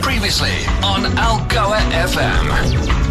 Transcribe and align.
Previously 0.00 0.50
on 0.82 1.02
Algoa 1.16 1.78
FM. 1.78 3.06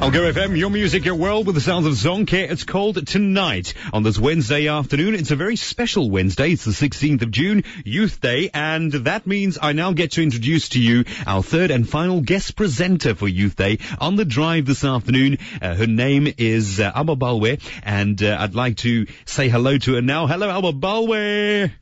Algoa 0.00 0.32
FM, 0.32 0.56
your 0.56 0.70
music, 0.70 1.04
your 1.04 1.16
world 1.16 1.46
with 1.46 1.56
the 1.56 1.60
sounds 1.60 1.84
of 1.84 1.94
Zonke. 1.94 2.48
It's 2.48 2.62
called 2.62 3.04
Tonight 3.04 3.74
on 3.92 4.04
this 4.04 4.16
Wednesday 4.16 4.68
afternoon. 4.68 5.16
It's 5.16 5.32
a 5.32 5.36
very 5.36 5.56
special 5.56 6.08
Wednesday. 6.08 6.52
It's 6.52 6.64
the 6.64 6.70
16th 6.70 7.22
of 7.22 7.32
June, 7.32 7.64
Youth 7.84 8.20
Day, 8.20 8.48
and 8.54 8.92
that 8.92 9.26
means 9.26 9.58
I 9.60 9.72
now 9.72 9.92
get 9.92 10.12
to 10.12 10.22
introduce 10.22 10.68
to 10.70 10.80
you 10.80 11.04
our 11.26 11.42
third 11.42 11.72
and 11.72 11.88
final 11.88 12.20
guest 12.20 12.54
presenter 12.54 13.16
for 13.16 13.26
Youth 13.26 13.56
Day 13.56 13.80
on 14.00 14.14
the 14.14 14.24
drive 14.24 14.66
this 14.66 14.84
afternoon. 14.84 15.38
Uh, 15.60 15.74
her 15.74 15.88
name 15.88 16.32
is 16.38 16.78
uh, 16.78 16.92
Balwe, 16.92 17.60
and 17.82 18.22
uh, 18.22 18.36
I'd 18.38 18.54
like 18.54 18.76
to 18.78 19.06
say 19.24 19.48
hello 19.48 19.78
to 19.78 19.94
her 19.94 20.02
now. 20.02 20.28
Hello, 20.28 20.48
Ababalwe. 20.48 21.72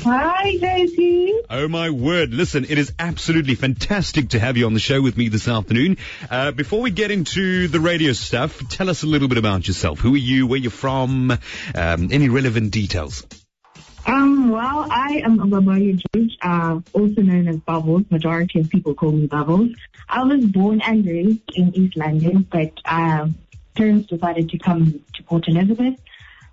Hi, 0.00 0.56
Daisy. 0.56 1.32
Oh 1.50 1.66
my 1.68 1.90
word. 1.90 2.32
Listen, 2.32 2.64
it 2.64 2.78
is 2.78 2.92
absolutely 2.98 3.54
fantastic 3.54 4.30
to 4.30 4.38
have 4.38 4.56
you 4.56 4.66
on 4.66 4.74
the 4.74 4.80
show 4.80 5.00
with 5.00 5.16
me 5.16 5.28
this 5.28 5.48
afternoon. 5.48 5.96
Uh, 6.30 6.52
before 6.52 6.80
we 6.80 6.90
get 6.90 7.10
into 7.10 7.66
the 7.68 7.80
radio 7.80 8.12
stuff, 8.12 8.68
tell 8.68 8.88
us 8.88 9.02
a 9.02 9.06
little 9.06 9.26
bit 9.26 9.38
about 9.38 9.66
yourself. 9.66 9.98
Who 9.98 10.14
are 10.14 10.18
you? 10.18 10.46
Where 10.46 10.58
you're 10.58 10.70
from? 10.70 11.32
Um, 11.74 12.08
any 12.12 12.28
relevant 12.28 12.70
details? 12.70 13.26
Um, 14.06 14.50
well, 14.50 14.86
I 14.88 15.22
am 15.24 15.38
Ababalwe 15.38 16.00
George, 16.14 16.38
uh, 16.40 16.78
also 16.92 17.22
known 17.22 17.48
as 17.48 17.56
Bubbles. 17.56 18.04
Majority 18.08 18.60
of 18.60 18.70
people 18.70 18.94
call 18.94 19.10
me 19.10 19.26
Bubbles. 19.26 19.70
I 20.08 20.22
was 20.22 20.44
born 20.44 20.80
and 20.82 21.04
raised 21.04 21.50
in 21.54 21.74
East 21.74 21.96
London, 21.96 22.46
but 22.48 22.72
uh, 22.84 23.26
parents 23.74 24.06
decided 24.06 24.50
to 24.50 24.58
come 24.58 25.02
to 25.14 25.22
Port 25.24 25.48
Elizabeth. 25.48 25.98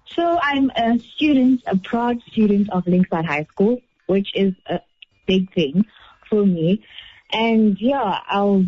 So 0.07 0.39
I'm 0.41 0.69
a 0.75 0.99
student, 0.99 1.63
a 1.65 1.77
proud 1.77 2.21
student 2.31 2.69
of 2.69 2.85
Linkside 2.85 3.25
High 3.25 3.45
School, 3.45 3.79
which 4.07 4.35
is 4.35 4.53
a 4.67 4.81
big 5.25 5.51
thing 5.53 5.85
for 6.29 6.45
me. 6.45 6.83
And 7.31 7.79
yeah, 7.79 8.19
I'll, 8.27 8.65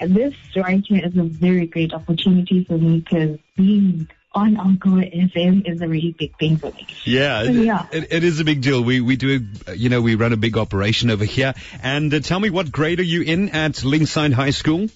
this 0.00 0.34
right 0.56 0.84
here 0.86 1.04
is 1.06 1.16
a 1.16 1.22
very 1.22 1.66
great 1.66 1.94
opportunity 1.94 2.64
for 2.64 2.76
me 2.76 3.00
because 3.00 3.38
being 3.56 4.08
on 4.34 4.56
Algoa 4.56 5.30
FM 5.32 5.70
is 5.70 5.80
a 5.82 5.88
really 5.88 6.14
big 6.18 6.36
thing 6.38 6.56
for 6.56 6.70
me. 6.72 6.86
Yeah, 7.04 7.44
So, 7.44 7.50
yeah. 7.50 7.86
It, 7.92 8.12
it 8.12 8.24
is 8.24 8.40
a 8.40 8.44
big 8.44 8.62
deal. 8.62 8.82
We 8.82 9.00
we 9.00 9.16
do, 9.16 9.46
you 9.74 9.88
know, 9.88 10.00
we 10.00 10.14
run 10.14 10.32
a 10.32 10.36
big 10.36 10.56
operation 10.56 11.10
over 11.10 11.24
here. 11.24 11.54
And 11.82 12.12
uh, 12.12 12.20
tell 12.20 12.40
me, 12.40 12.50
what 12.50 12.72
grade 12.72 13.00
are 13.00 13.04
you 13.04 13.22
in 13.22 13.50
at 13.50 13.72
Linkside 13.72 14.32
High 14.32 14.50
School? 14.50 14.88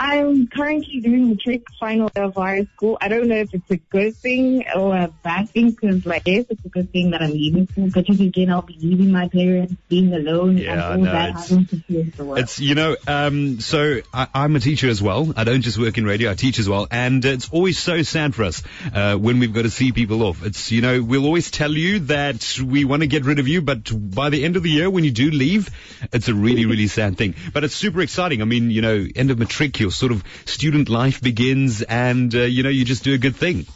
I'm 0.00 0.46
currently 0.46 1.00
doing 1.00 1.30
matric 1.30 1.64
final 1.80 2.10
of 2.14 2.34
high 2.36 2.66
school. 2.74 2.98
I 3.00 3.08
don't 3.08 3.26
know 3.26 3.36
if 3.36 3.52
it's 3.52 3.70
a 3.70 3.76
good 3.78 4.14
thing 4.16 4.64
or 4.76 4.96
a 4.96 5.08
bad 5.24 5.50
thing 5.50 5.72
because, 5.72 6.06
like, 6.06 6.22
yes, 6.26 6.44
it's 6.50 6.64
a 6.64 6.68
good 6.68 6.92
thing 6.92 7.10
that 7.10 7.22
I'm 7.22 7.32
leaving 7.32 7.66
school, 7.68 7.90
but 7.92 8.06
then 8.06 8.20
again, 8.20 8.50
I'll 8.50 8.62
be 8.62 8.78
leaving 8.80 9.10
my 9.10 9.28
parents, 9.28 9.74
being 9.88 10.12
alone, 10.14 10.58
Yeah, 10.58 10.72
and 10.72 10.80
all 10.80 10.98
no, 10.98 11.12
that 11.12 11.28
it's- 11.30 11.48
having 11.48 11.66
to 11.66 11.80
face 11.80 12.14
the 12.16 12.24
world. 12.24 12.38
It's, 12.38 12.60
you 12.60 12.74
know, 12.76 12.96
um, 13.08 13.58
so 13.60 14.00
I, 14.14 14.28
I'm 14.34 14.54
a 14.54 14.60
teacher 14.60 14.88
as 14.88 15.02
well. 15.02 15.32
I 15.36 15.42
don't 15.44 15.62
just 15.62 15.78
work 15.78 15.98
in 15.98 16.04
radio, 16.04 16.30
I 16.30 16.34
teach 16.34 16.58
as 16.60 16.68
well. 16.68 16.86
And 16.90 17.24
it's 17.24 17.48
always 17.50 17.78
so 17.78 18.02
sad 18.02 18.34
for 18.36 18.44
us, 18.44 18.62
uh, 18.94 19.16
when 19.16 19.40
we've 19.40 19.52
got 19.52 19.62
to 19.62 19.70
see 19.70 19.90
people 19.90 20.22
off. 20.22 20.44
It's, 20.44 20.70
you 20.70 20.80
know, 20.80 21.02
we'll 21.02 21.24
always 21.26 21.50
tell 21.50 21.72
you 21.72 21.98
that 22.00 22.58
we 22.64 22.84
want 22.84 23.02
to 23.02 23.08
get 23.08 23.24
rid 23.24 23.40
of 23.40 23.48
you, 23.48 23.62
but 23.62 23.90
by 23.92 24.30
the 24.30 24.44
end 24.44 24.56
of 24.56 24.62
the 24.62 24.70
year, 24.70 24.88
when 24.88 25.02
you 25.02 25.10
do 25.10 25.30
leave, 25.30 25.70
it's 26.12 26.28
a 26.28 26.34
really, 26.34 26.66
really 26.66 26.86
sad 26.86 27.16
thing. 27.18 27.34
But 27.52 27.64
it's 27.64 27.74
super 27.74 28.00
exciting. 28.00 28.42
I 28.42 28.44
mean, 28.44 28.70
you 28.70 28.80
know, 28.82 29.04
end 29.16 29.30
of 29.32 29.38
matric, 29.38 29.87
your 29.88 29.92
sort 29.92 30.12
of 30.12 30.22
student 30.44 30.88
life 30.88 31.20
begins 31.20 31.82
and, 31.82 32.34
uh, 32.34 32.40
you 32.40 32.62
know, 32.62 32.68
you 32.68 32.84
just 32.84 33.04
do 33.04 33.14
a 33.14 33.18
good 33.18 33.36
thing. 33.36 33.66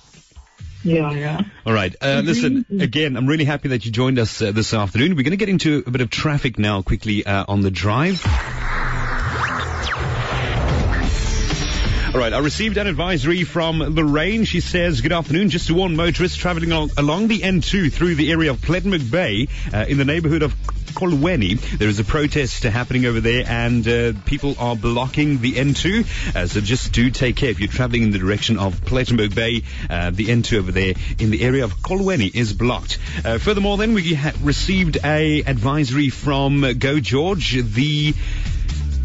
Yeah, 0.84 1.12
yeah. 1.12 1.41
All 1.64 1.72
right. 1.72 1.94
Uh, 2.00 2.22
listen, 2.24 2.66
again, 2.80 3.16
I'm 3.16 3.27
really 3.27 3.44
happy 3.44 3.68
that 3.68 3.86
you 3.86 3.92
joined 3.92 4.18
us 4.18 4.42
uh, 4.42 4.52
this 4.52 4.74
afternoon. 4.74 5.14
We're 5.16 5.22
going 5.22 5.30
to 5.30 5.36
get 5.36 5.48
into 5.48 5.83
a 5.86 5.90
bit 5.90 6.00
of 6.00 6.10
traffic 6.10 6.58
now 6.58 6.83
quickly 6.83 7.24
uh, 7.24 7.44
on 7.48 7.60
the 7.60 7.70
drive. 7.70 8.22
All 12.14 12.18
right, 12.18 12.34
I 12.34 12.41
received 12.41 12.77
an 12.77 12.86
advisory 12.86 13.42
from 13.44 13.78
Lorraine. 13.78 14.44
She 14.44 14.60
says, 14.60 15.00
good 15.00 15.12
afternoon. 15.12 15.48
Just 15.48 15.68
to 15.68 15.74
warn 15.74 15.96
motorists 15.96 16.36
traveling 16.36 16.70
along, 16.70 16.90
along 16.98 17.28
the 17.28 17.40
N2 17.40 17.90
through 17.90 18.17
the 18.17 18.30
area 18.33 18.50
of 18.50 18.61
Plettenberg 18.61 19.11
Bay 19.11 19.48
uh, 19.73 19.86
in 19.89 19.96
the 19.96 20.05
neighborhood 20.05 20.42
of 20.42 20.55
Kolweni. 20.92 21.58
There 21.78 21.89
is 21.89 21.98
a 22.01 22.05
protest 22.05 22.64
happening 22.64 23.06
over 23.06 23.20
there 23.20 23.45
and 23.46 23.89
uh, 23.89 24.12
people 24.27 24.56
are 24.58 24.77
blocking 24.77 25.39
the 25.39 25.55
N2. 25.55 26.36
Uh, 26.36 26.46
so 26.46 26.61
just 26.61 26.92
do 26.92 27.08
take 27.08 27.36
care 27.36 27.48
if 27.48 27.61
you're 27.61 27.68
traveling 27.68 28.02
in 28.02 28.11
the 28.11 28.18
direction 28.18 28.58
of 28.58 28.84
Plettenberg 28.84 29.34
Bay. 29.34 29.62
Uh, 29.89 30.11
the 30.11 30.27
N2 30.27 30.58
over 30.58 30.70
there 30.70 30.92
in 31.18 31.30
the 31.30 31.42
area 31.42 31.64
of 31.64 31.78
Kolweni 31.78 32.34
is 32.34 32.52
blocked. 32.52 32.98
Uh, 33.24 33.39
furthermore, 33.39 33.78
then 33.78 33.95
we 33.95 34.12
ha- 34.12 34.33
received 34.42 34.98
a 35.02 35.45
advisory 35.45 36.11
from 36.11 36.78
Go 36.78 37.01
George. 37.01 37.55
The 37.55 38.12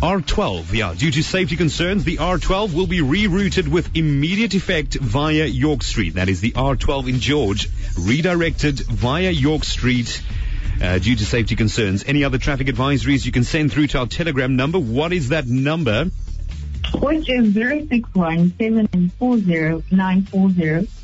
R12, 0.01 0.73
yeah. 0.73 0.93
Due 0.93 1.09
to 1.09 1.23
safety 1.23 1.55
concerns, 1.55 2.03
the 2.03 2.17
R12 2.17 2.75
will 2.75 2.85
be 2.85 2.99
rerouted 2.99 3.67
with 3.67 3.95
immediate 3.95 4.53
effect 4.53 4.93
via 4.93 5.45
York 5.45 5.81
Street. 5.81 6.13
That 6.15 6.29
is 6.29 6.39
the 6.39 6.51
R12 6.51 7.09
in 7.09 7.19
George, 7.19 7.67
redirected 7.99 8.79
via 8.79 9.31
York 9.31 9.63
Street. 9.63 10.21
Uh, 10.79 10.99
due 10.99 11.15
to 11.15 11.25
safety 11.25 11.55
concerns. 11.55 12.03
Any 12.05 12.23
other 12.23 12.37
traffic 12.37 12.67
advisories 12.67 13.25
you 13.25 13.31
can 13.31 13.43
send 13.43 13.71
through 13.71 13.87
to 13.87 13.97
our 13.97 14.05
telegram 14.05 14.55
number. 14.55 14.77
What 14.77 15.11
is 15.11 15.29
that 15.29 15.47
number? 15.47 16.11
Which 16.93 17.27
is 17.27 17.51
061 17.55 18.51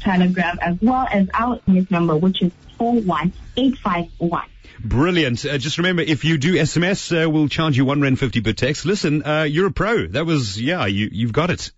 telegram 0.04 0.60
as 0.62 0.78
well 0.80 1.08
as 1.12 1.28
our 1.34 1.58
SMS 1.58 1.90
number, 1.90 2.16
which 2.16 2.44
is 2.44 2.52
41851. 2.78 4.44
Brilliant. 4.84 5.46
Uh, 5.46 5.58
just 5.58 5.78
remember, 5.78 6.02
if 6.02 6.26
you 6.26 6.38
do 6.38 6.54
SMS, 6.56 7.12
uh, 7.12 7.30
we'll 7.30 7.48
charge 7.48 7.78
you 7.78 7.86
one 7.86 8.02
rand 8.02 8.20
fifty 8.20 8.42
per 8.42 8.54
text. 8.54 8.86
Listen, 8.86 9.24
uh, 9.24 9.44
you're 9.44 9.68
a 9.68 9.72
pro. 9.72 10.08
That 10.08 10.26
was, 10.26 10.60
yeah, 10.62 10.86
you, 10.86 11.10
you've 11.12 11.34
got 11.34 11.50
it. 11.50 11.72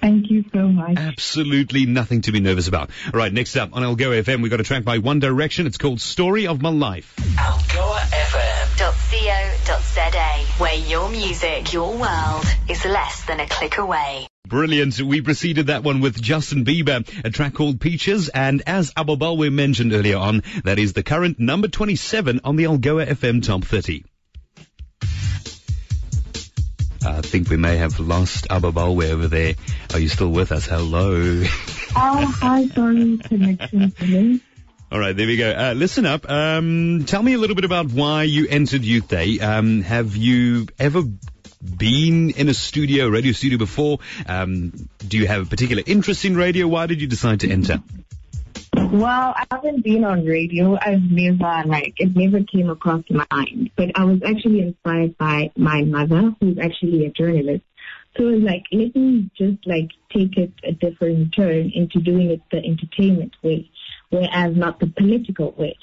Thank 0.00 0.30
you 0.30 0.44
so 0.52 0.68
much. 0.68 0.96
Absolutely 0.96 1.86
nothing 1.86 2.22
to 2.22 2.32
be 2.32 2.40
nervous 2.40 2.68
about. 2.68 2.90
All 3.12 3.18
right, 3.18 3.32
next 3.32 3.56
up 3.56 3.74
on 3.74 3.82
Algoa 3.82 4.22
FM, 4.22 4.42
we 4.42 4.48
got 4.48 4.60
a 4.60 4.64
track 4.64 4.84
by 4.84 4.98
One 4.98 5.18
Direction. 5.18 5.66
It's 5.66 5.78
called 5.78 6.00
Story 6.00 6.46
of 6.46 6.62
My 6.62 6.70
Life. 6.70 7.14
Algoa 7.16 7.98
FM. 7.98 8.58
.co.za, 8.78 10.20
where 10.58 10.74
your 10.74 11.08
music, 11.08 11.72
your 11.72 11.96
world 11.96 12.46
is 12.68 12.84
less 12.84 13.24
than 13.24 13.40
a 13.40 13.46
click 13.48 13.78
away. 13.78 14.28
Brilliant. 14.48 14.98
We 15.02 15.20
preceded 15.20 15.66
that 15.66 15.84
one 15.84 16.00
with 16.00 16.20
Justin 16.20 16.64
Bieber, 16.64 17.06
a 17.22 17.28
track 17.28 17.52
called 17.52 17.80
Peaches, 17.80 18.30
and 18.30 18.62
as 18.66 18.92
Ababalwe 18.94 19.52
mentioned 19.52 19.92
earlier 19.92 20.16
on, 20.16 20.42
that 20.64 20.78
is 20.78 20.94
the 20.94 21.02
current 21.02 21.38
number 21.38 21.68
27 21.68 22.40
on 22.44 22.56
the 22.56 22.64
Algoa 22.64 23.06
FM 23.06 23.44
Top 23.44 23.64
30. 23.64 24.04
I 27.04 27.20
think 27.20 27.50
we 27.50 27.58
may 27.58 27.76
have 27.76 28.00
lost 28.00 28.48
Ababalwe 28.48 29.10
over 29.10 29.28
there. 29.28 29.54
Are 29.92 29.98
you 29.98 30.08
still 30.08 30.30
with 30.30 30.50
us? 30.50 30.64
Hello. 30.64 31.44
Oh, 31.94 32.26
hi, 32.40 32.68
sorry, 32.68 33.18
connection. 33.18 34.40
All 34.90 34.98
right, 34.98 35.14
there 35.14 35.26
we 35.26 35.36
go. 35.36 35.50
Uh, 35.50 35.74
listen 35.76 36.06
up. 36.06 36.28
Um, 36.28 37.04
tell 37.04 37.22
me 37.22 37.34
a 37.34 37.38
little 37.38 37.56
bit 37.56 37.66
about 37.66 37.90
why 37.90 38.22
you 38.22 38.46
entered 38.48 38.82
Youth 38.82 39.08
Day. 39.08 39.38
Um, 39.40 39.82
have 39.82 40.16
you 40.16 40.68
ever 40.78 41.02
been 41.62 42.30
in 42.30 42.48
a 42.48 42.54
studio, 42.54 43.08
radio 43.08 43.32
studio 43.32 43.58
before? 43.58 43.98
Um, 44.26 44.88
do 45.06 45.18
you 45.18 45.26
have 45.26 45.42
a 45.42 45.46
particular 45.46 45.82
interest 45.86 46.24
in 46.24 46.36
radio? 46.36 46.68
Why 46.68 46.86
did 46.86 47.00
you 47.00 47.06
decide 47.06 47.40
to 47.40 47.50
enter? 47.50 47.82
Well, 48.74 49.34
I 49.36 49.44
haven't 49.50 49.82
been 49.84 50.04
on 50.04 50.24
radio. 50.24 50.78
I've 50.80 51.02
never, 51.02 51.68
like, 51.68 51.94
it 51.96 52.16
never 52.16 52.44
came 52.44 52.70
across 52.70 53.02
my 53.10 53.26
mind. 53.30 53.70
But 53.76 53.90
I 53.96 54.04
was 54.04 54.20
actually 54.24 54.60
inspired 54.60 55.18
by 55.18 55.50
my 55.56 55.82
mother, 55.82 56.34
who's 56.40 56.58
actually 56.58 57.06
a 57.06 57.10
journalist. 57.10 57.64
So 58.16 58.28
it 58.28 58.34
was 58.36 58.42
like, 58.42 58.64
let 58.72 58.94
me 58.96 59.30
just, 59.36 59.66
like, 59.66 59.90
take 60.12 60.36
it 60.36 60.52
a 60.64 60.72
different 60.72 61.34
turn 61.34 61.70
into 61.74 62.00
doing 62.00 62.30
it 62.30 62.40
the 62.50 62.58
entertainment 62.58 63.34
way, 63.42 63.70
whereas 64.10 64.56
not 64.56 64.80
the 64.80 64.86
political 64.86 65.52
way. 65.52 65.76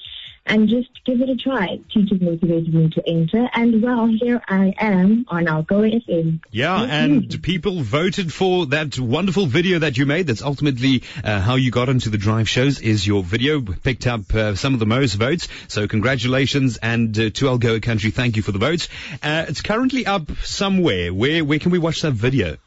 And 0.48 0.70
just 0.70 0.90
give 1.06 1.22
it 1.22 1.30
a 1.30 1.36
try. 1.36 1.80
Teachers 1.92 2.22
motivated 2.22 2.74
me 2.74 2.90
to 2.92 3.08
enter. 3.08 3.50
And, 3.54 3.82
well, 3.82 4.06
here 4.06 4.42
I 4.48 4.74
am 4.78 5.26
on 5.28 5.46
Algoa 5.46 6.06
FM. 6.08 6.40
Yeah, 6.52 6.82
and 6.82 7.42
people 7.42 7.82
voted 7.82 8.32
for 8.32 8.68
that 8.68 9.00
wonderful 9.00 9.48
video 9.48 9.80
that 9.80 9.98
you 9.98 10.06
made. 10.06 10.28
That's 10.28 10.44
ultimately 10.44 11.04
uh, 11.24 11.42
how 11.42 11.56
you 11.56 11.72
got 11.72 11.90
into 11.90 12.10
the 12.10 12.18
drive 12.18 12.48
shows. 12.48 12.80
Is 12.80 13.06
your 13.08 13.24
video 13.24 13.62
picked 13.62 14.06
up 14.06 14.34
uh, 14.36 14.56
some 14.56 14.74
of 14.74 14.80
the 14.80 14.86
most 14.86 15.16
votes? 15.16 15.48
So 15.68 15.88
congratulations, 15.88 16.78
and 16.78 17.18
uh, 17.18 17.30
to 17.32 17.46
Algoa 17.46 17.82
Country, 17.82 18.12
thank 18.12 18.36
you 18.38 18.44
for 18.44 18.52
the 18.52 18.60
votes. 18.60 18.88
Uh, 19.24 19.46
it's 19.48 19.62
currently 19.62 20.06
up 20.06 20.30
somewhere. 20.44 21.14
Where 21.14 21.44
where 21.44 21.60
can 21.60 21.72
we 21.72 21.80
watch 21.80 22.02
that 22.02 22.14
video? 22.14 22.58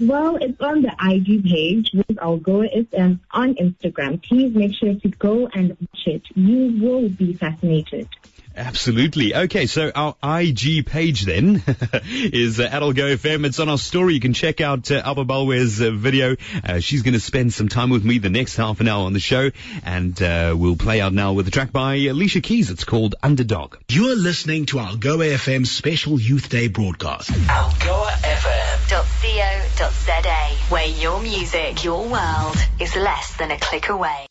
Well, 0.00 0.36
it's 0.36 0.60
on 0.60 0.80
the 0.80 0.92
IG 0.98 1.44
page 1.44 1.90
with 1.92 2.16
Algoa 2.16 2.88
FM 2.88 3.20
on 3.30 3.54
Instagram. 3.56 4.22
Please 4.22 4.54
make 4.54 4.74
sure 4.74 4.94
to 4.94 5.08
go 5.08 5.46
and 5.52 5.70
watch 5.70 6.06
it. 6.06 6.22
You 6.34 6.82
will 6.82 7.10
be 7.10 7.34
fascinated. 7.34 8.08
Absolutely. 8.56 9.34
Okay, 9.34 9.66
so 9.66 9.92
our 9.94 10.16
IG 10.22 10.84
page 10.84 11.22
then 11.22 11.62
is 12.04 12.58
uh, 12.58 12.64
at 12.64 12.80
Go 12.80 12.88
FM. 12.88 13.46
It's 13.46 13.60
on 13.60 13.68
our 13.68 13.78
story. 13.78 14.14
You 14.14 14.20
can 14.20 14.32
check 14.32 14.60
out 14.60 14.90
uh, 14.90 15.02
Ababalwe's 15.02 15.80
uh, 15.80 15.90
video. 15.92 16.36
Uh, 16.64 16.80
she's 16.80 17.02
going 17.02 17.14
to 17.14 17.20
spend 17.20 17.52
some 17.52 17.68
time 17.68 17.90
with 17.90 18.04
me 18.04 18.18
the 18.18 18.28
next 18.28 18.56
half 18.56 18.80
an 18.80 18.88
hour 18.88 19.04
on 19.06 19.12
the 19.12 19.20
show, 19.20 19.50
and 19.84 20.20
uh, 20.20 20.54
we'll 20.58 20.76
play 20.76 21.00
out 21.00 21.12
now 21.12 21.32
with 21.34 21.46
a 21.46 21.50
track 21.50 21.72
by 21.72 21.94
Alicia 21.96 22.40
Keys. 22.40 22.70
It's 22.70 22.84
called 22.84 23.14
Underdog. 23.22 23.76
You're 23.88 24.16
listening 24.16 24.66
to 24.66 24.78
Algoa 24.78 25.34
FM 25.34 25.66
special 25.66 26.20
Youth 26.20 26.48
Day 26.48 26.68
broadcast. 26.68 27.30
Algoa 27.30 28.10
FM. 28.10 28.49
.co.za, 29.80 30.56
where 30.68 30.86
your 30.86 31.20
music, 31.22 31.82
your 31.82 32.06
world 32.06 32.56
is 32.78 32.94
less 32.96 33.36
than 33.38 33.50
a 33.50 33.58
click 33.58 33.88
away. 33.88 34.26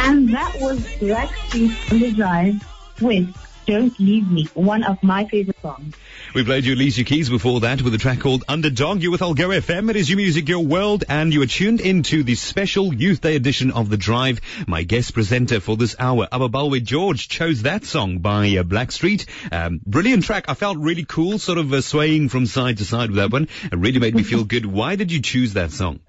And 0.00 0.34
that 0.34 0.56
was 0.60 0.80
Blackstreet 0.98 1.92
on 1.92 1.98
the 2.00 2.12
Drive 2.12 2.66
with 3.00 3.47
Don't 3.68 4.00
Leave 4.00 4.30
Me, 4.30 4.46
one 4.54 4.82
of 4.82 5.02
my 5.02 5.26
favorite 5.26 5.60
songs. 5.60 5.94
We 6.34 6.42
played 6.42 6.64
you 6.64 6.74
Alicia 6.74 7.04
Keys 7.04 7.28
before 7.28 7.60
that 7.60 7.82
with 7.82 7.92
a 7.92 7.98
track 7.98 8.18
called 8.18 8.42
Underdog. 8.48 9.02
You're 9.02 9.10
with 9.10 9.20
Algoa 9.20 9.60
FM. 9.60 9.90
It 9.90 9.96
is 9.96 10.08
your 10.08 10.16
music, 10.16 10.48
your 10.48 10.64
world, 10.64 11.04
and 11.06 11.34
you 11.34 11.42
are 11.42 11.46
tuned 11.46 11.82
into 11.82 12.22
the 12.22 12.34
special 12.34 12.94
Youth 12.94 13.20
Day 13.20 13.36
edition 13.36 13.70
of 13.70 13.90
The 13.90 13.98
Drive. 13.98 14.40
My 14.66 14.84
guest 14.84 15.12
presenter 15.12 15.60
for 15.60 15.76
this 15.76 15.94
hour, 15.98 16.26
Ababalwe 16.32 16.82
George, 16.82 17.28
chose 17.28 17.60
that 17.64 17.84
song 17.84 18.20
by 18.20 18.56
uh, 18.56 18.62
Blackstreet. 18.62 19.26
Um, 19.52 19.82
brilliant 19.84 20.24
track. 20.24 20.46
I 20.48 20.54
felt 20.54 20.78
really 20.78 21.04
cool, 21.04 21.38
sort 21.38 21.58
of 21.58 21.70
uh, 21.70 21.82
swaying 21.82 22.30
from 22.30 22.46
side 22.46 22.78
to 22.78 22.86
side 22.86 23.10
with 23.10 23.18
that 23.18 23.30
one. 23.30 23.48
It 23.64 23.76
really 23.76 23.98
made 23.98 24.14
me 24.14 24.22
feel 24.22 24.44
good. 24.54 24.64
Why 24.64 24.96
did 24.96 25.12
you 25.12 25.20
choose 25.20 25.52
that 25.52 25.72
song? 25.72 26.00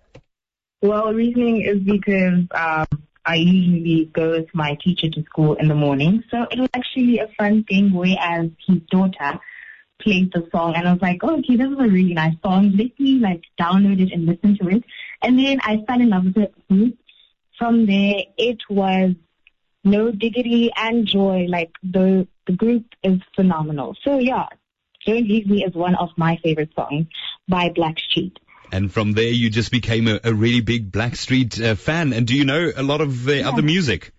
Well, 0.82 1.14
reasoning 1.14 1.64
is 1.64 1.80
because 1.80 2.46
um, 2.56 3.09
I 3.26 3.36
usually 3.36 4.06
go 4.06 4.32
with 4.32 4.54
my 4.54 4.78
teacher 4.82 5.10
to 5.10 5.24
school 5.24 5.56
in 5.56 5.68
the 5.68 5.76
morning. 5.76 6.24
So 6.32 6.48
it 6.52 6.60
was 6.60 6.70
actually 6.74 7.20
a 7.20 7.28
fun 7.38 7.64
thing 7.64 7.92
whereas 7.94 8.50
his 8.66 8.80
daughter 8.90 9.40
played 10.02 10.32
the 10.34 10.48
song 10.52 10.76
and 10.76 10.88
I 10.88 10.94
was 10.94 11.02
like, 11.02 11.20
oh, 11.24 11.38
okay, 11.40 11.56
this 11.56 11.68
is 11.68 11.78
a 11.78 11.90
really 11.90 12.14
nice 12.14 12.36
song. 12.44 12.72
Let 12.76 13.00
me 13.00 13.20
like 13.20 13.44
download 13.60 14.00
it 14.00 14.14
and 14.14 14.26
listen 14.26 14.58
to 14.60 14.70
it. 14.70 14.84
And 15.22 15.38
then 15.38 15.60
I 15.62 15.84
fell 15.88 16.02
in 16.02 16.10
love 16.10 16.26
with 16.26 16.38
it. 16.38 16.98
From 17.58 17.86
there, 17.86 18.22
it 18.38 18.60
was 18.70 19.16
no 19.84 20.12
diggity 20.12 20.72
and 20.76 21.06
joy. 21.06 21.46
Like 21.50 21.72
the, 21.84 22.28
the 22.48 22.54
group 22.54 22.86
is 23.04 23.20
phenomenal. 23.36 23.98
So 24.04 24.20
yeah, 24.20 24.48
Don't 25.06 25.28
Leave 25.28 25.48
Me 25.48 25.66
is 25.66 25.74
one 25.74 25.96
of 25.96 26.10
my 26.16 26.38
favorite 26.42 26.72
songs 26.74 27.08
by 27.48 27.70
Blackstreet. 27.70 28.38
And 28.72 28.92
from 28.92 29.14
there, 29.14 29.32
you 29.32 29.50
just 29.50 29.72
became 29.72 30.08
a, 30.08 30.20
a 30.24 30.34
really 30.34 30.62
big 30.62 30.92
Blackstreet 30.92 31.62
uh, 31.64 31.76
fan. 31.76 32.14
And 32.14 32.28
do 32.28 32.36
you 32.36 32.46
know 32.46 32.72
a 32.76 32.84
lot 32.84 33.02
of 33.02 33.24
the 33.24 33.44
other 33.44 33.62
music? 33.62 34.12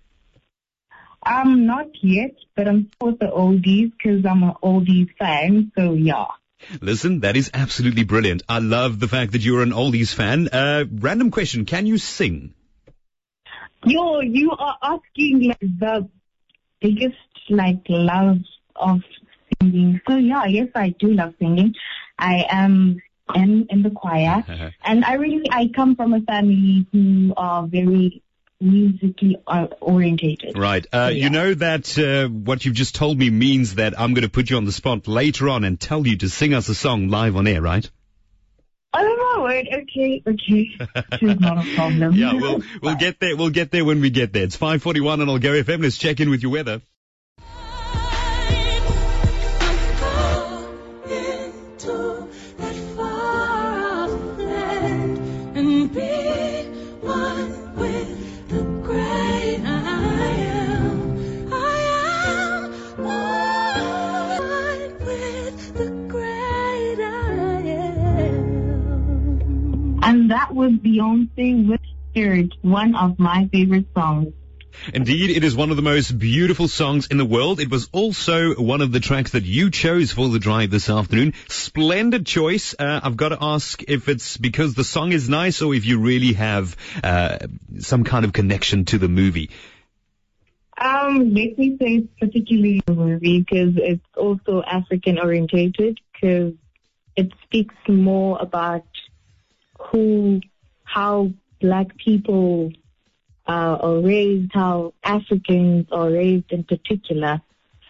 Um, 1.24 1.66
not 1.66 1.88
yet, 2.02 2.34
but 2.56 2.66
I'm 2.66 2.90
for 2.98 3.12
the 3.12 3.26
oldies 3.26 3.92
because 3.92 4.24
I'm 4.24 4.42
an 4.42 4.54
oldies 4.62 5.10
fan. 5.18 5.70
So 5.76 5.92
yeah. 5.92 6.26
Listen, 6.80 7.20
that 7.20 7.36
is 7.36 7.50
absolutely 7.54 8.04
brilliant. 8.04 8.42
I 8.48 8.58
love 8.58 9.00
the 9.00 9.08
fact 9.08 9.32
that 9.32 9.42
you're 9.42 9.62
an 9.62 9.70
oldies 9.70 10.14
fan. 10.14 10.48
Uh, 10.48 10.84
random 10.90 11.30
question: 11.30 11.64
Can 11.64 11.86
you 11.86 11.98
sing? 11.98 12.54
Yo, 13.84 14.20
you 14.20 14.50
are 14.50 14.76
asking 14.82 15.48
like 15.48 15.60
the 15.60 16.08
biggest 16.80 17.16
like 17.48 17.82
love 17.88 18.38
of 18.76 19.00
singing. 19.60 20.00
So 20.08 20.16
yeah, 20.16 20.44
yes, 20.46 20.68
I 20.74 20.90
do 20.90 21.12
love 21.14 21.34
singing. 21.38 21.74
I 22.18 22.46
am 22.50 23.00
in 23.34 23.66
in 23.70 23.82
the 23.82 23.90
choir, 23.90 24.44
and 24.84 25.04
I 25.04 25.14
really 25.14 25.48
I 25.50 25.68
come 25.74 25.96
from 25.96 26.14
a 26.14 26.20
family 26.20 26.86
who 26.92 27.32
are 27.36 27.66
very 27.66 28.22
musically 28.60 29.38
uh, 29.46 29.68
orientated. 29.80 30.56
Right. 30.56 30.86
Uh, 30.92 31.10
yeah. 31.12 31.24
You 31.24 31.30
know 31.30 31.54
that 31.54 31.98
uh, 31.98 32.28
what 32.28 32.64
you've 32.64 32.74
just 32.74 32.94
told 32.94 33.18
me 33.18 33.30
means 33.30 33.76
that 33.76 33.98
I'm 33.98 34.14
going 34.14 34.22
to 34.22 34.30
put 34.30 34.50
you 34.50 34.56
on 34.56 34.64
the 34.64 34.72
spot 34.72 35.08
later 35.08 35.48
on 35.48 35.64
and 35.64 35.80
tell 35.80 36.06
you 36.06 36.18
to 36.18 36.28
sing 36.28 36.54
us 36.54 36.68
a 36.68 36.74
song 36.74 37.08
live 37.08 37.36
on 37.36 37.46
air, 37.46 37.62
right? 37.62 37.88
Oh 38.92 39.34
my 39.36 39.42
word. 39.42 39.68
Okay, 39.72 40.22
okay. 40.26 40.76
this 41.10 41.22
is 41.22 41.40
not 41.40 41.64
a 41.64 41.74
problem. 41.74 42.14
Yeah, 42.20 42.34
we'll 42.34 42.60
we'll 42.82 42.96
get 43.06 43.20
there. 43.20 43.36
We'll 43.36 43.50
get 43.50 43.70
there 43.70 43.84
when 43.84 44.00
we 44.00 44.10
get 44.10 44.32
there. 44.32 44.42
It's 44.42 44.56
5:41 44.56 45.22
and 45.22 45.30
Algoa 45.30 45.62
FM. 45.62 45.82
Let's 45.82 45.96
check 45.96 46.20
in 46.20 46.28
with 46.28 46.42
your 46.42 46.52
weather. 46.52 46.82
Beyonce 71.00 71.68
with 71.68 71.80
Spirit, 72.10 72.52
one 72.62 72.94
of 72.94 73.18
my 73.18 73.48
favorite 73.52 73.86
songs. 73.94 74.34
Indeed, 74.94 75.30
it 75.30 75.44
is 75.44 75.56
one 75.56 75.70
of 75.70 75.76
the 75.76 75.82
most 75.82 76.16
beautiful 76.16 76.68
songs 76.68 77.08
in 77.08 77.16
the 77.16 77.24
world. 77.24 77.60
It 77.60 77.70
was 77.70 77.88
also 77.92 78.54
one 78.54 78.80
of 78.80 78.92
the 78.92 79.00
tracks 79.00 79.32
that 79.32 79.44
you 79.44 79.70
chose 79.70 80.12
for 80.12 80.28
the 80.28 80.38
drive 80.38 80.70
this 80.70 80.88
afternoon. 80.88 81.34
Splendid 81.48 82.24
choice. 82.24 82.74
Uh, 82.78 83.00
I've 83.02 83.16
got 83.16 83.30
to 83.30 83.38
ask 83.40 83.82
if 83.88 84.08
it's 84.08 84.36
because 84.36 84.74
the 84.74 84.84
song 84.84 85.12
is 85.12 85.28
nice 85.28 85.60
or 85.60 85.74
if 85.74 85.86
you 85.86 85.98
really 85.98 86.34
have 86.34 86.76
uh, 87.02 87.38
some 87.78 88.04
kind 88.04 88.24
of 88.24 88.32
connection 88.32 88.84
to 88.86 88.98
the 88.98 89.08
movie. 89.08 89.50
Um, 90.78 91.34
let 91.34 91.58
me 91.58 91.76
say 91.80 91.96
it's 91.96 92.08
particularly 92.18 92.80
the 92.86 92.94
movie 92.94 93.40
because 93.40 93.74
it's 93.76 94.06
also 94.16 94.62
African 94.62 95.18
orientated 95.18 95.98
because 96.12 96.54
it 97.16 97.32
speaks 97.44 97.74
more 97.88 98.38
about 98.40 98.86
who, 99.78 100.40
how 100.92 101.30
black 101.60 101.96
people 101.96 102.72
uh, 103.46 103.78
are 103.80 104.00
raised, 104.00 104.52
how 104.52 104.94
Africans 105.04 105.86
are 105.92 106.10
raised 106.10 106.50
in 106.50 106.64
particular. 106.64 107.40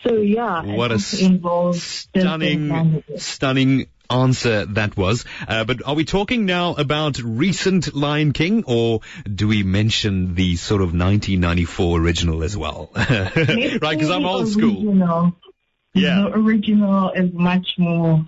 So 0.03 0.15
yeah, 0.15 0.63
What 0.65 0.93
a 0.93 1.25
involves 1.25 1.83
Stunning, 1.83 3.03
stunning 3.17 3.87
answer 4.09 4.67
that 4.67 4.97
was. 4.97 5.25
Uh, 5.47 5.65
but 5.65 5.87
are 5.87 5.95
we 5.95 6.05
talking 6.05 6.47
now 6.47 6.75
about 6.75 7.19
recent 7.19 7.95
Lion 7.95 8.33
King 8.33 8.65
or 8.67 9.01
do 9.33 9.47
we 9.49 9.63
mention 9.63 10.35
the 10.35 10.57
sort 10.57 10.81
of 10.81 10.89
1994 10.89 12.01
original 12.01 12.43
as 12.43 12.57
well? 12.57 12.91
right, 12.97 13.81
because 13.81 14.11
I'm 14.11 14.25
old 14.25 14.49
school. 14.49 14.89
Original. 14.89 15.37
Yeah. 15.93 16.29
The 16.31 16.39
original 16.39 17.11
is 17.11 17.33
much 17.33 17.67
more 17.77 18.25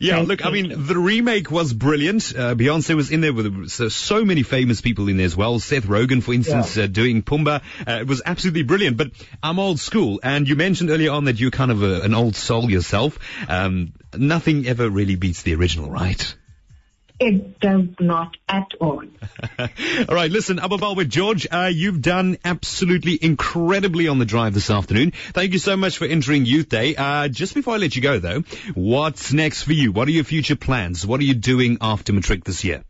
Yeah, 0.00 0.20
look, 0.20 0.44
I 0.44 0.50
mean, 0.50 0.86
the 0.86 0.96
remake 0.96 1.50
was 1.50 1.74
brilliant. 1.74 2.32
Uh, 2.34 2.54
Beyonce 2.54 2.94
was 2.94 3.10
in 3.10 3.20
there 3.20 3.34
with 3.34 3.68
so, 3.68 3.90
so 3.90 4.24
many 4.24 4.42
famous 4.42 4.80
people 4.80 5.08
in 5.08 5.18
there 5.18 5.26
as 5.26 5.36
well. 5.36 5.58
Seth 5.58 5.84
Rogen, 5.84 6.22
for 6.22 6.32
instance, 6.32 6.78
uh, 6.78 6.86
doing 6.86 7.22
Pumbaa. 7.22 7.60
Uh, 7.86 7.98
it 8.00 8.06
was 8.06 8.22
absolutely 8.24 8.62
brilliant. 8.62 8.96
But 8.96 9.10
I'm 9.42 9.58
old 9.58 9.78
school, 9.78 10.18
and 10.22 10.48
you 10.48 10.56
mentioned 10.56 10.88
earlier 10.88 11.12
on 11.12 11.26
that 11.26 11.38
you're 11.38 11.50
kind 11.50 11.70
of 11.70 11.82
a, 11.82 12.00
an 12.00 12.14
old 12.14 12.34
soul 12.34 12.70
yourself. 12.70 13.18
Um, 13.46 13.92
nothing 14.16 14.66
ever 14.66 14.88
really 14.88 15.16
beats 15.16 15.42
the 15.42 15.54
original, 15.54 15.90
right? 15.90 16.34
It 17.20 17.60
does 17.60 17.86
not 18.00 18.34
at 18.48 18.68
all. 18.80 19.04
All 19.58 20.14
right, 20.14 20.30
listen, 20.30 20.56
Ababalwe 20.56 21.06
George, 21.06 21.46
uh, 21.50 21.70
you've 21.70 22.00
done 22.00 22.38
absolutely 22.46 23.18
incredibly 23.20 24.08
on 24.08 24.18
the 24.18 24.24
drive 24.24 24.54
this 24.54 24.70
afternoon. 24.70 25.10
Thank 25.10 25.52
you 25.52 25.58
so 25.58 25.76
much 25.76 25.98
for 25.98 26.06
entering 26.06 26.46
Youth 26.46 26.70
Day. 26.70 26.96
Uh, 26.96 27.28
just 27.28 27.54
before 27.54 27.74
I 27.74 27.76
let 27.76 27.94
you 27.94 28.00
go, 28.00 28.20
though, 28.20 28.40
what's 28.72 29.34
next 29.34 29.64
for 29.64 29.74
you? 29.74 29.92
What 29.92 30.08
are 30.08 30.12
your 30.12 30.24
future 30.24 30.56
plans? 30.56 31.06
What 31.06 31.20
are 31.20 31.24
you 31.24 31.34
doing 31.34 31.76
after 31.82 32.14
matric 32.14 32.42
this 32.44 32.64
year? 32.64 32.84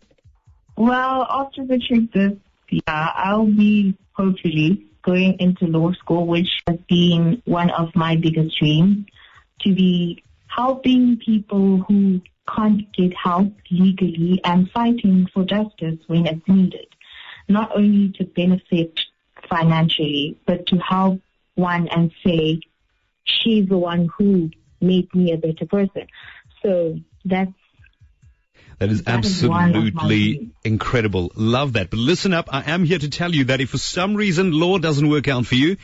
Well, 0.77 1.27
after 1.29 1.67
trip 1.67 2.13
this 2.13 2.35
year, 2.69 2.83
I'll 2.87 3.47
be 3.47 3.97
hopefully 4.13 4.87
going 5.03 5.41
into 5.41 5.67
law 5.67 5.93
school, 5.95 6.29
which 6.29 6.63
has 6.69 6.79
been 6.89 7.43
one 7.47 7.71
of 7.71 7.97
my 7.97 8.15
biggest 8.15 8.57
dreams, 8.61 9.07
to 9.63 9.75
be 9.75 10.23
helping 10.47 11.17
people 11.17 11.79
who 11.89 12.21
can't 12.49 12.93
get 12.93 13.15
help 13.17 13.53
legally 13.71 14.41
and 14.45 14.71
fighting 14.71 15.29
for 15.33 15.45
justice 15.45 15.99
when 16.07 16.27
it's 16.27 16.47
needed. 16.49 16.87
Not 17.49 17.77
only 17.77 18.13
to 18.19 18.25
benefit 18.25 19.01
financially, 19.49 20.39
but 20.47 20.67
to 20.67 20.77
help 20.77 21.21
one 21.55 21.89
and 21.89 22.13
say, 22.25 22.61
she's 23.25 23.69
the 23.69 23.79
one 23.79 24.09
who 24.17 24.51
made 24.81 25.15
me 25.15 25.33
a 25.33 25.37
better 25.37 25.67
person. 25.67 26.07
So 26.63 26.99
that's 27.25 27.53
That 28.79 28.91
is 28.91 29.03
That 29.03 29.25
is 29.25 29.47
one 29.47 29.71
of 29.71 29.75
my 29.75 29.89
absolutely 29.89 30.51
incredible. 30.65 31.33
Love 31.35 31.75
that. 31.75 31.91
But 31.91 31.99
listen 31.99 32.33
up, 32.33 32.49
I 32.53 32.71
am 32.71 32.85
here 32.85 32.99
to 32.99 33.11
tell 33.11 33.35
you 33.35 33.45
that 33.45 33.61
if 33.61 33.71
for 33.71 33.79
some 33.79 34.15
reason 34.15 34.53
law 34.53 34.79
doesn't 34.79 35.09
work 35.09 35.29
out 35.29 35.47
for 35.47 35.55
you, 35.55 35.77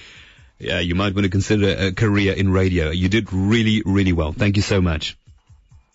yeah, 0.59 0.81
you 0.81 0.95
might 0.95 1.15
want 1.15 1.25
to 1.25 1.31
consider 1.31 1.69
a 1.69 1.93
career 1.93 2.33
in 2.33 2.51
radio. 2.51 2.91
You 2.91 3.09
did 3.09 3.33
really, 3.33 3.83
really 3.85 4.13
well. 4.13 4.33
Thank 4.33 4.57
you 4.57 4.63
so 4.63 4.81
much. 4.81 5.17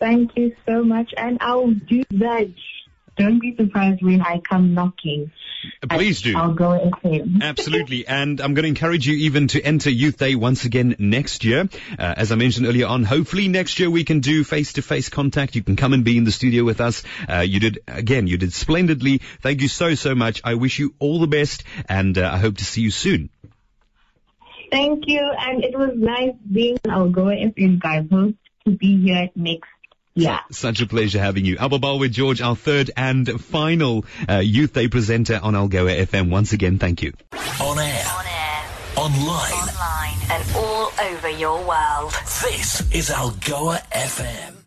Thank 0.01 0.36
you 0.36 0.55
so 0.65 0.84
much. 0.84 1.13
And 1.15 1.38
I'll 1.41 1.70
do 1.70 2.03
that. 2.10 2.50
Don't 3.17 3.39
be 3.39 3.55
surprised 3.55 4.01
when 4.01 4.22
I 4.22 4.39
come 4.39 4.74
knocking. 4.74 5.31
Please 5.88 6.24
do. 6.24 6.34
Algoa 6.34 6.89
FM. 6.89 7.39
Absolutely. 7.43 8.08
And 8.08 8.41
I'm 8.41 8.55
going 8.55 8.63
to 8.63 8.70
encourage 8.70 9.05
you 9.05 9.15
even 9.15 9.48
to 9.50 9.62
enter 9.62 9.91
Youth 9.91 10.17
Day 10.17 10.34
once 10.34 10.65
again 10.65 10.96
next 10.98 11.46
year. 11.46 11.70
Uh, 12.00 12.15
as 12.17 12.31
I 12.31 12.36
mentioned 12.36 12.65
earlier 12.65 12.88
on, 12.88 13.03
hopefully 13.03 13.48
next 13.48 13.79
year 13.79 13.91
we 13.91 14.03
can 14.03 14.22
do 14.22 14.43
face-to-face 14.43 15.10
contact. 15.10 15.55
You 15.55 15.62
can 15.62 15.75
come 15.75 15.93
and 15.93 16.03
be 16.03 16.17
in 16.17 16.24
the 16.24 16.31
studio 16.31 16.63
with 16.63 16.81
us. 16.81 17.03
Uh, 17.29 17.41
you 17.41 17.60
did, 17.60 17.79
again, 17.88 18.25
you 18.25 18.38
did 18.38 18.53
splendidly. 18.53 19.20
Thank 19.41 19.62
you 19.62 19.67
so, 19.67 19.93
so 19.93 20.15
much. 20.15 20.41
I 20.43 20.55
wish 20.55 20.79
you 20.79 20.96
all 20.98 21.20
the 21.20 21.27
best 21.27 21.63
and 21.88 22.17
uh, 22.17 22.27
I 22.34 22.39
hope 22.39 22.58
to 22.58 22.65
see 22.65 22.81
you 22.81 22.89
soon. 22.89 23.29
Thank 24.72 25.03
you. 25.05 25.20
And 25.20 25.63
it 25.63 25.77
was 25.77 25.91
nice 25.96 26.34
being 26.51 26.79
on 26.89 27.13
Algoa 27.13 27.53
FM, 27.53 27.79
guys. 27.79 28.08
Hope 28.12 28.36
to 28.65 28.72
be 28.72 29.00
here 29.03 29.29
next 29.36 29.70
year. 30.15 30.39
Such 30.51 30.82
a 30.82 30.88
pleasure 30.88 31.20
having 31.20 31.46
you. 31.46 31.58
Ababalwe 31.58 32.12
George, 32.12 32.41
our 32.41 32.56
third 32.56 32.91
and 32.98 33.30
final 33.41 34.06
uh, 34.30 34.38
Youth 34.38 34.74
Day 34.74 34.88
presenter 34.88 35.39
on 35.41 35.53
Algoa 35.53 36.06
FM. 36.06 36.30
Once 36.30 36.53
again, 36.53 36.77
thank 36.80 37.01
you. 37.01 37.13
On 37.62 37.77
air, 37.80 38.03
On 38.08 38.25
air, 38.25 38.63
online. 38.98 39.51
online, 39.53 40.18
and 40.32 40.56
all 40.56 40.91
over 41.01 41.30
your 41.30 41.58
world. 41.65 42.12
This 42.44 42.82
is 42.94 43.10
Algoa 43.10 43.80
FM. 43.91 44.61